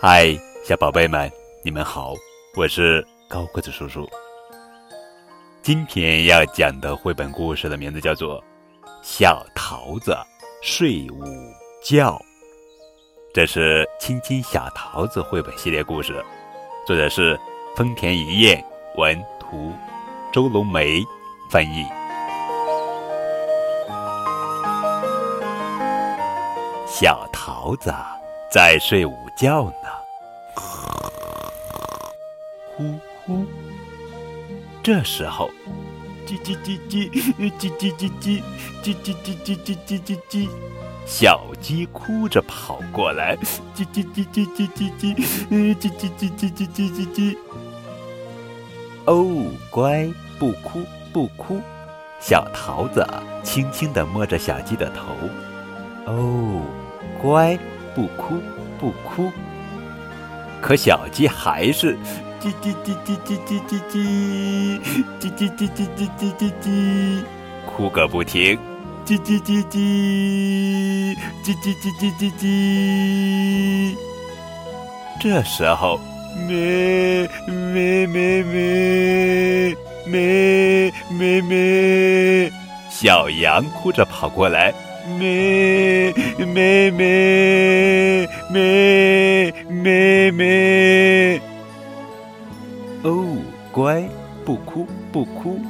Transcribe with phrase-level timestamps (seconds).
[0.00, 0.28] 嗨，
[0.64, 1.28] 小宝贝们，
[1.64, 2.14] 你们好，
[2.54, 4.08] 我是高个子叔叔。
[5.60, 8.40] 今天要讲的绘本故事的名字叫做
[9.02, 10.16] 《小桃子
[10.62, 11.24] 睡午
[11.82, 12.12] 觉》，
[13.34, 16.24] 这是《亲亲小桃子》绘本系列故事，
[16.86, 17.36] 作者是
[17.74, 18.64] 丰田一彦，
[18.96, 19.72] 文图，
[20.32, 21.02] 周龙梅
[21.50, 21.84] 翻译。
[26.86, 27.92] 小桃子
[28.50, 29.88] 在睡午觉呢，
[32.64, 33.44] 呼呼。
[34.82, 35.50] 这时候，
[36.26, 38.42] 叽叽叽叽，叽叽叽叽，
[38.82, 40.48] 叽叽叽叽叽叽叽叽，
[41.04, 43.36] 小鸡哭着跑过来，
[43.76, 45.14] 叽叽叽叽叽叽叽，
[45.50, 47.36] 叽叽叽叽叽叽叽叽。
[49.04, 50.08] 哦，乖，
[50.38, 50.80] 不哭
[51.12, 51.60] 不哭。
[52.18, 53.06] 小桃子
[53.44, 55.12] 轻轻地摸着小鸡的头。
[56.06, 56.62] 哦，
[57.20, 57.58] 乖，
[57.94, 58.42] 不哭
[58.78, 59.30] 不哭。
[60.60, 61.96] 可小鸡还是。
[62.40, 63.92] 叽叽叽叽叽叽叽叽，
[65.20, 66.64] 叽叽叽叽叽叽叽叽，
[67.66, 68.56] 哭个不停。
[69.04, 73.96] 叽叽叽叽，叽叽叽叽叽叽。
[75.20, 75.98] 这时候，
[76.46, 79.74] 咩咩咩咩
[80.06, 82.52] 咩咩咩，
[82.88, 84.72] 小羊哭着跑过来，
[85.16, 91.40] 咩咩咩咩咩咩。
[93.02, 93.36] 哦，
[93.72, 94.02] 乖，
[94.44, 95.60] 不哭不哭。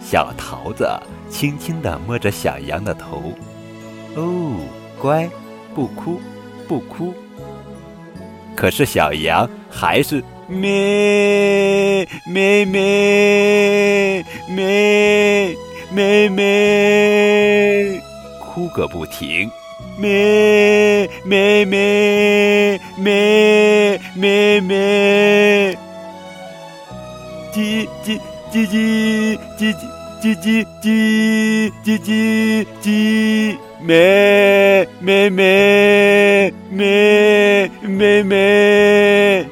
[0.00, 0.86] 小桃子
[1.30, 3.32] 轻轻地摸着小羊的头。
[4.16, 4.56] 哦，
[4.98, 5.30] 乖，
[5.74, 6.20] 不哭
[6.66, 7.14] 不哭。
[8.54, 15.56] 可是小羊还是咩咩咩咩
[15.94, 18.02] 咩咩，
[18.62, 19.50] 哭个不停。
[19.98, 25.76] 咩咩咩咩咩咩。
[27.52, 28.20] 叽叽
[28.52, 29.74] 叽叽叽
[30.22, 39.44] 叽叽叽叽叽叽，咩咩咩咩咩咩。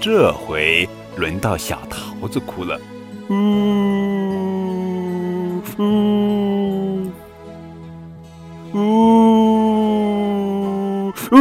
[0.00, 2.80] 这回轮到小桃子哭了，
[3.28, 3.89] 呜呜
[8.72, 8.78] 呜
[11.32, 11.36] 呜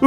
[0.00, 0.06] 呜。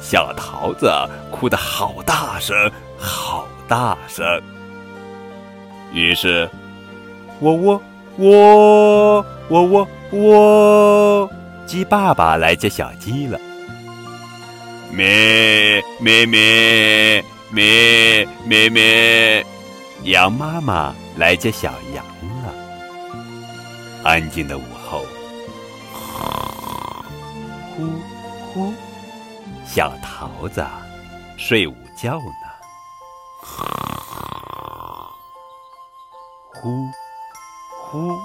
[0.00, 0.90] 小桃子
[1.30, 4.24] 哭得好大声，好大声。
[5.92, 6.48] 于是，
[7.40, 7.82] 喔喔
[8.18, 11.30] 喔喔喔喔，
[11.66, 13.38] 鸡爸爸来接小鸡了。
[14.90, 19.44] 咩咩咩咩咩咩，
[20.08, 22.02] 羊妈妈来接小羊
[22.42, 22.54] 了
[24.02, 25.04] 安静的午后
[27.76, 27.84] 呼
[28.46, 28.72] 呼
[29.66, 30.64] 小桃子
[31.36, 32.48] 睡午觉呢。
[36.54, 36.90] 呼
[37.70, 38.18] 呼